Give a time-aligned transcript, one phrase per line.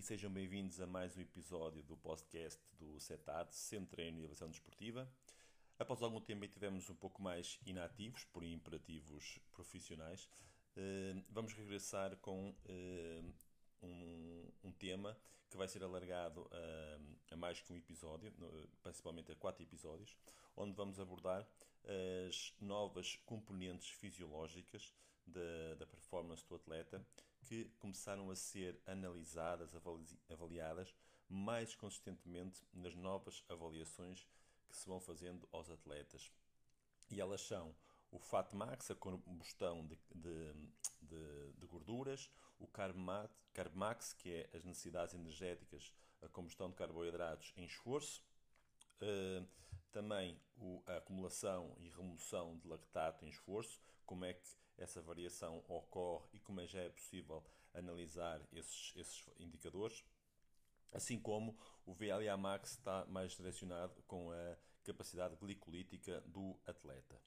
[0.00, 4.20] e sejam bem-vindos a mais um episódio do podcast do CETAD, Centro de Treino e
[4.20, 5.06] Inovação Desportiva.
[5.78, 10.26] Após algum tempo tivemos um pouco mais inativos por imperativos profissionais,
[10.74, 13.22] eh, vamos regressar com eh,
[13.82, 15.14] um, um, tema
[15.50, 18.32] que vai ser alargado a, a, mais que um episódio,
[18.82, 20.16] principalmente a quatro episódios,
[20.56, 21.46] onde vamos abordar
[22.26, 24.94] as novas componentes fisiológicas
[25.26, 27.06] da, da performance do atleta
[27.42, 29.70] que começaram a ser analisadas,
[30.28, 30.94] avaliadas
[31.28, 34.26] mais consistentemente nas novas avaliações
[34.68, 36.32] que se vão fazendo aos atletas.
[37.08, 37.74] E elas são
[38.10, 40.52] o Fat Max, a combustão de, de,
[41.02, 42.96] de, de gorduras, o Carb
[43.74, 48.22] Max, que é as necessidades energéticas, a combustão de carboidratos em esforço,
[49.00, 49.46] uh,
[49.90, 54.46] também o, a acumulação e remoção de lactato em esforço, como é que
[54.80, 60.04] essa variação ocorre e como é já é possível analisar esses, esses indicadores.
[60.92, 61.56] Assim como
[61.86, 67.20] o VLA Max está mais direcionado com a capacidade glicolítica do atleta.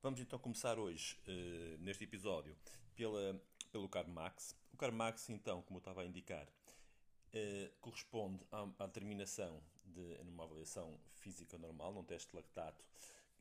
[0.00, 2.56] Vamos então começar hoje, uh, neste episódio,
[2.94, 3.38] pela,
[3.70, 4.56] pelo CarMax.
[4.72, 10.44] O CarMax, então, como eu estava a indicar, uh, corresponde à, à determinação de numa
[10.44, 12.84] avaliação física normal, num teste de lactato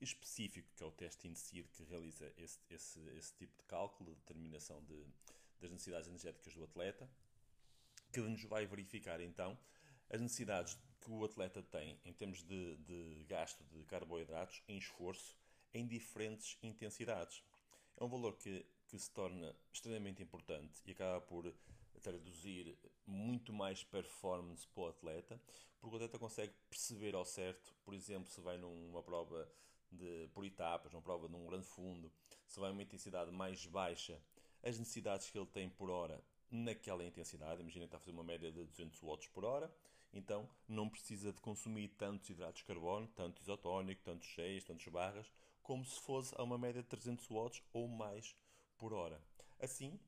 [0.00, 4.16] específico, que é o teste INSIR, que realiza esse, esse, esse tipo de cálculo, de
[4.16, 5.06] determinação de,
[5.60, 7.08] das necessidades energéticas do atleta,
[8.12, 9.58] que nos vai verificar, então,
[10.08, 15.36] as necessidades que o atleta tem em termos de, de gasto de carboidratos em esforço
[15.72, 17.42] em diferentes intensidades.
[17.96, 21.52] É um valor que, que se torna extremamente importante e acaba por
[22.02, 25.40] traduzir muito mais performance para o atleta,
[25.80, 29.48] porque o atleta consegue perceber ao certo, por exemplo, se vai numa prova
[29.90, 32.12] de, por etapas, uma prova de um grande fundo,
[32.46, 34.20] se vai uma intensidade mais baixa,
[34.62, 37.60] as necessidades que ele tem por hora naquela intensidade.
[37.60, 39.72] Imagina que está a fazer uma média de 200 watts por hora,
[40.12, 45.30] então não precisa de consumir tantos hidratos de carbono, tanto isotónico, tantos cheios, tantos barras,
[45.62, 48.36] como se fosse a uma média de 300 watts ou mais
[48.78, 49.20] por hora.
[49.60, 49.98] Assim,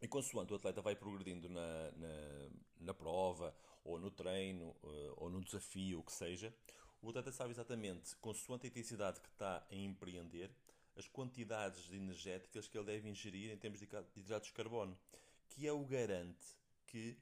[0.00, 2.50] e consoante o atleta vai progredindo na, na,
[2.80, 6.54] na prova, ou no treino, eh, ou no desafio, o que seja,
[7.02, 10.50] o atleta sabe exatamente, consoante a intensidade que está a empreender,
[10.96, 14.98] as quantidades energéticas que ele deve ingerir em termos de hidratos de carbono
[15.50, 16.56] que é o garante
[16.86, 17.18] que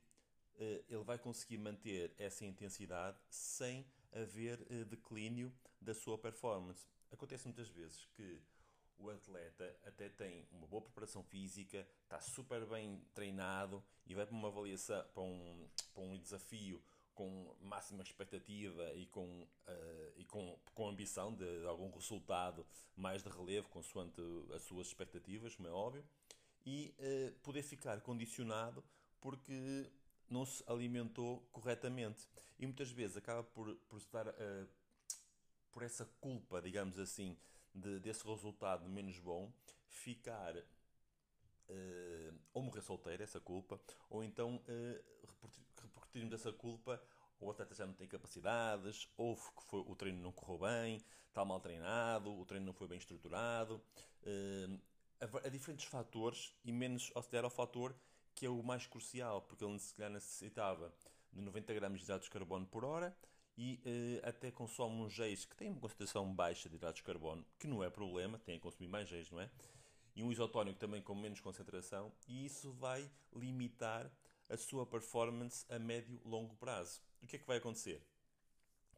[0.57, 6.87] uh, ele vai conseguir manter essa intensidade sem haver uh, declínio da sua performance.
[7.11, 8.41] Acontece muitas vezes que
[8.99, 14.35] o atleta até tem uma boa preparação física, está super bem treinado e vai para
[14.35, 16.83] uma avaliação, para um, para um desafio
[17.19, 22.65] com máxima expectativa e com, uh, e com, com ambição de, de, algum resultado
[22.95, 24.23] mais de relevo, consoante
[24.55, 26.05] as suas expectativas, como é óbvio
[26.65, 28.85] e uh, poder ficar condicionado
[29.21, 29.91] porque
[30.31, 32.29] não se alimentou corretamente.
[32.57, 34.69] E muitas vezes acaba por, por estar uh,
[35.73, 37.37] por essa culpa, digamos assim,
[37.75, 39.53] de, desse resultado menos bom,
[39.89, 45.19] ficar uh, ou morrer solteiro, essa culpa, ou então uh,
[46.19, 47.01] repercutirmos essa culpa
[47.41, 51.45] o atleta já não tem capacidades, ou que foi, o treino não correu bem, está
[51.45, 53.81] mal treinado, o treino não foi bem estruturado.
[54.25, 54.81] Uh,
[55.21, 57.95] a, a diferentes fatores e menos ao ao fator
[58.35, 60.93] que é o mais crucial, porque ele se calhar necessitava
[61.33, 63.17] de 90 gramas de hidratos de carbono por hora
[63.57, 67.45] e uh, até consome um geis que tem uma concentração baixa de hidratos de carbono,
[67.59, 69.49] que não é problema, tem a consumir mais geis, não é?
[70.17, 74.11] E um isotónico também com menos concentração, e isso vai limitar
[74.49, 77.01] a sua performance a médio longo prazo.
[77.23, 78.03] O que é que vai acontecer?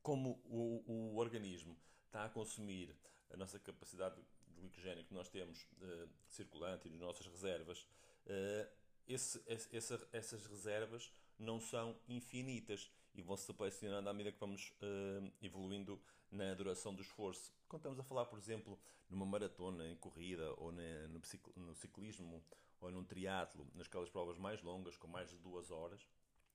[0.03, 2.97] Como o, o organismo está a consumir
[3.31, 7.87] a nossa capacidade de glicogênio que nós temos uh, circulante e nas nossas reservas,
[8.27, 8.71] uh,
[9.07, 14.73] esse, esse, essas reservas não são infinitas e vão se selecionando à medida que vamos
[14.83, 16.01] uh, evoluindo
[16.31, 17.53] na duração do esforço.
[17.69, 21.21] Quando estamos a falar, por exemplo, numa maratona, em corrida, ou na, no,
[21.57, 22.43] no ciclismo,
[22.81, 26.07] ou num triatlo, nasquelas provas mais longas, com mais de duas horas,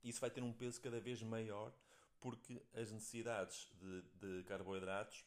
[0.03, 1.73] isso vai ter um peso cada vez maior
[2.19, 5.25] porque as necessidades de, de carboidratos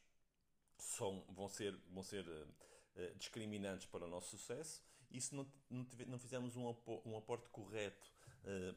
[0.76, 5.84] são, vão ser, vão ser uh, discriminantes para o nosso sucesso e se não, não,
[5.84, 6.74] tiver, não fizermos um,
[7.04, 8.12] um aporte correto
[8.44, 8.74] uh,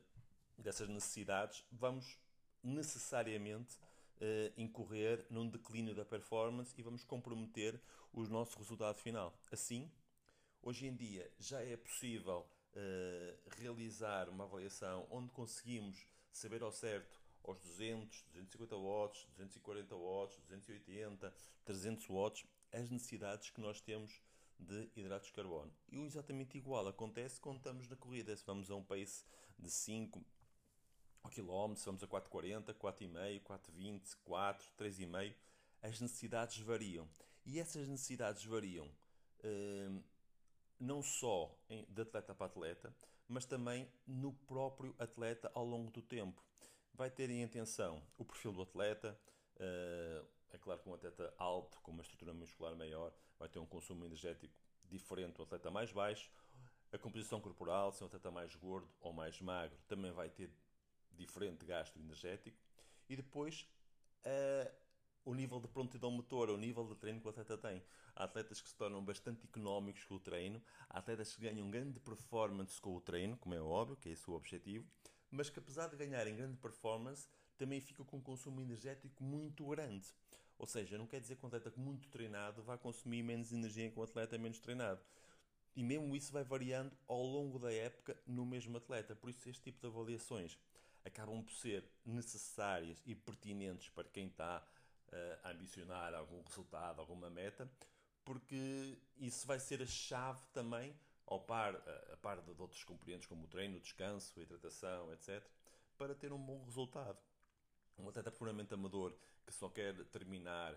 [0.57, 2.17] dessas necessidades, vamos
[2.63, 3.75] necessariamente
[4.17, 7.79] uh, incorrer num declínio da performance e vamos comprometer
[8.13, 9.33] o nosso resultado final.
[9.51, 9.91] Assim,
[10.61, 12.47] hoje em dia já é possível
[13.57, 21.33] realizar uma avaliação onde conseguimos saber ao certo aos 200, 250 watts, 240 watts, 280,
[21.65, 24.21] 300 watts, as necessidades que nós temos
[24.59, 25.73] de hidratos de carbono.
[25.89, 28.35] E o exatamente igual acontece quando estamos na corrida.
[28.35, 29.25] Se vamos a um pace
[29.57, 30.23] de 5,
[31.23, 35.35] ao quilómetro, vamos a 4,40, 4,5, 4,20, 4, 3,5,
[35.81, 37.09] as necessidades variam.
[37.43, 40.03] E essas necessidades variam uh,
[40.81, 41.55] não só
[41.87, 42.93] de atleta para atleta,
[43.27, 46.43] mas também no próprio atleta ao longo do tempo.
[46.93, 49.17] Vai ter em atenção o perfil do atleta,
[49.57, 53.65] uh, é claro que um atleta alto, com uma estrutura muscular maior, vai ter um
[53.65, 54.53] consumo energético
[54.89, 56.29] diferente do atleta mais baixo.
[56.91, 60.51] A composição corporal, se é um atleta mais gordo ou mais magro, também vai ter
[61.13, 62.57] diferente gasto energético.
[63.07, 63.65] E depois,
[64.25, 64.71] uh,
[65.23, 67.83] o nível de prontidão motora, o nível de treino que o atleta tem.
[68.15, 71.99] Há atletas que se tornam bastante económicos com o treino, há atletas que ganham grande
[71.99, 74.85] performance com o treino, como é óbvio, que é esse o objetivo,
[75.29, 77.27] mas que apesar de ganharem grande performance,
[77.57, 80.07] também ficam com um consumo energético muito grande.
[80.57, 83.99] Ou seja, não quer dizer que um atleta muito treinado vai consumir menos energia que
[83.99, 85.01] um atleta menos treinado.
[85.75, 89.15] E mesmo isso vai variando ao longo da época no mesmo atleta.
[89.15, 90.57] Por isso, este tipo de avaliações
[91.05, 94.63] acabam por ser necessárias e pertinentes para quem está
[95.11, 97.69] uh, a ambicionar algum resultado, alguma meta,
[98.23, 101.75] porque isso vai ser a chave também, ao par,
[102.11, 105.43] a par de outros componentes como o treino, o descanso, a hidratação, etc.,
[105.97, 107.17] para ter um bom resultado.
[107.97, 109.15] Um atleta puramente amador
[109.45, 110.75] que só quer terminar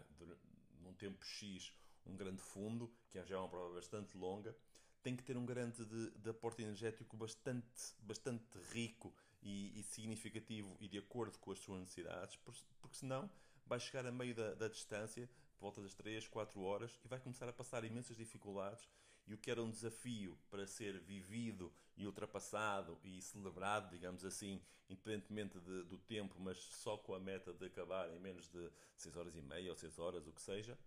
[0.82, 1.72] num tempo X
[2.06, 4.54] um grande fundo, que já é uma prova bastante longa,
[5.02, 10.76] tem que ter um grande de, de aporte energético bastante, bastante rico e, e, significativo
[10.80, 13.30] e de acordo com as suas necessidades, porque senão
[13.66, 17.18] vai chegar a meio da, da distância, por volta das 3, 4 horas, e vai
[17.18, 18.88] começar a passar imensas dificuldades.
[19.26, 24.60] E o que era um desafio para ser vivido e ultrapassado e celebrado, digamos assim,
[24.88, 29.16] independentemente de, do tempo, mas só com a meta de acabar em menos de 6
[29.16, 30.78] horas e meia ou 6 horas, o que seja,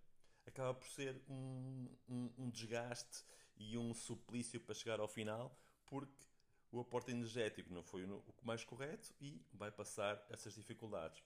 [0.46, 3.24] acaba por ser um, um, um desgaste
[3.56, 6.28] e um suplício para chegar ao final, porque
[6.72, 11.24] o aporte energético não foi o mais correto e vai passar essas dificuldades.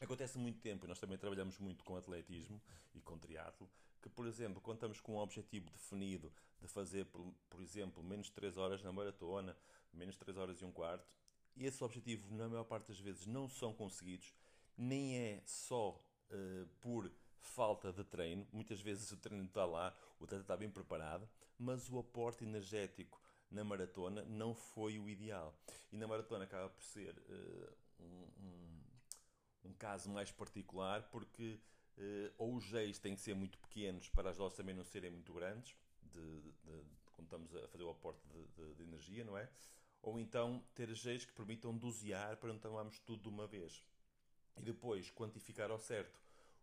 [0.00, 2.60] Acontece muito tempo, e nós também trabalhamos muito com atletismo
[2.94, 3.68] e com triatlo,
[4.00, 8.30] que, por exemplo, quando estamos com um objetivo definido de fazer, por, por exemplo, menos
[8.30, 9.54] 3 horas na maratona,
[9.92, 11.06] menos 3 horas e um quarto,
[11.54, 14.32] e esse objetivo, na maior parte das vezes, não são conseguidos,
[14.74, 20.24] nem é só uh, por falta de treino, muitas vezes o treino está lá, o
[20.24, 23.20] atleta está bem preparado, mas o aporte energético
[23.50, 25.54] na maratona não foi o ideal.
[25.92, 28.79] E na maratona acaba por ser uh, um, um
[29.64, 31.60] um caso mais particular, porque
[31.98, 35.10] uh, ou os Gs têm que ser muito pequenos para as doses também não serem
[35.10, 38.20] muito grandes, de, de, de, quando estamos a fazer o aporte
[38.76, 39.48] de, energia, não é?
[40.02, 43.84] Ou então ter Gs que permitam dosear para não tomarmos tudo de uma vez.
[44.56, 46.20] E depois quantificar ao certo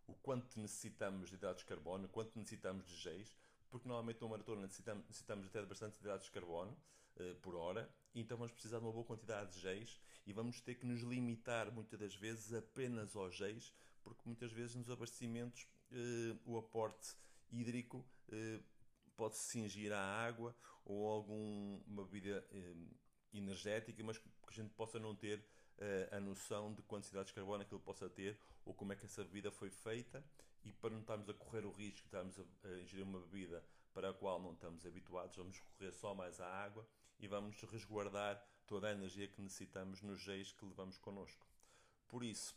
[0.07, 3.35] o quanto necessitamos de hidratos de carbono, quanto necessitamos de Gs,
[3.69, 6.75] porque normalmente numa maratona necessitamos, necessitamos até de bastante hidratos de carbono
[7.17, 10.75] uh, por hora, então vamos precisar de uma boa quantidade de Gs e vamos ter
[10.75, 16.35] que nos limitar muitas das vezes apenas aos geis, porque muitas vezes nos abastecimentos eh,
[16.45, 17.15] o aporte
[17.49, 18.59] hídrico eh,
[19.15, 20.53] pode se cingir à água
[20.85, 22.75] ou alguma bebida eh,
[23.33, 25.43] energética, mas que a gente possa não ter
[25.77, 29.05] eh, a noção de quantidades de carbono que ele possa ter ou como é que
[29.05, 30.23] essa bebida foi feita.
[30.65, 33.63] E para não estarmos a correr o risco de estarmos a, a ingerir uma bebida
[33.93, 36.85] para a qual não estamos habituados, vamos correr só mais à água
[37.19, 41.47] e vamos resguardar toda a energia que necessitamos nos geis que levamos connosco.
[42.07, 42.55] Por isso,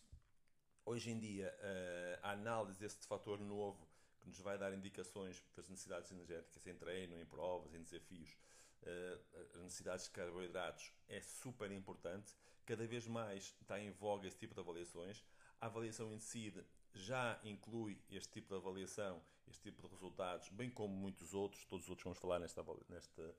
[0.84, 3.88] hoje em dia, eh, a análise deste fator novo
[4.20, 8.36] que nos vai dar indicações das necessidades energéticas em treino, em provas, em desafios,
[8.82, 9.18] eh,
[9.54, 12.34] as necessidades de carboidratos é super importante.
[12.66, 15.24] Cada vez mais está em voga esse tipo de avaliações.
[15.60, 16.52] A avaliação em si
[16.94, 21.84] já inclui este tipo de avaliação, este tipo de resultados, bem como muitos outros, todos
[21.84, 23.34] os outros vamos falar nesta, nesta,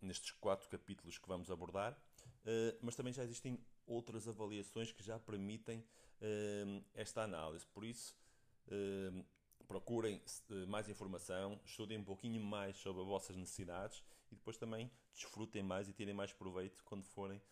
[0.00, 5.18] nestes quatro capítulos que vamos abordar, uh, mas também já existem outras avaliações que já
[5.18, 7.66] permitem uh, esta análise.
[7.66, 8.16] Por isso,
[8.68, 9.24] uh,
[9.66, 10.22] procurem
[10.68, 15.88] mais informação, estudem um pouquinho mais sobre as vossas necessidades e depois também desfrutem mais
[15.88, 17.42] e tirem mais proveito quando forem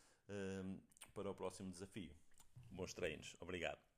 [1.13, 2.15] para o próximo desafio.
[2.71, 3.35] Bons treinos.
[3.41, 3.94] Obrigado.